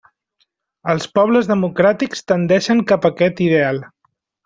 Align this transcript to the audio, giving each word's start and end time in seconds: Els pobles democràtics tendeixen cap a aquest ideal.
Els 0.93 1.05
pobles 1.19 1.51
democràtics 1.53 2.25
tendeixen 2.33 2.85
cap 2.93 3.07
a 3.07 3.13
aquest 3.15 3.49
ideal. 3.51 3.83